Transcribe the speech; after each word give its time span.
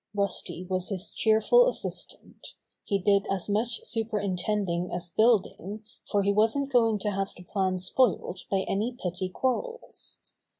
Rusty 0.15 0.65
was 0.67 0.89
his 0.89 1.11
cheerful 1.11 1.67
assistant. 1.67 2.55
He 2.83 2.97
did 2.97 3.27
as 3.31 3.47
much 3.47 3.83
superintending 3.83 4.89
as 4.91 5.11
building, 5.11 5.83
for 6.09 6.23
he 6.23 6.33
wasn't 6.33 6.71
going 6.71 6.97
to 7.01 7.11
have 7.11 7.29
the 7.37 7.43
plan 7.43 7.77
spoilt 7.77 8.45
by 8.49 8.61
any 8.61 8.93
petty 8.93 9.27
Bobby's 9.27 9.29
Great 9.29 9.29
Surprise 9.29 9.29
131 9.37 9.39
quarrels. 9.39 10.19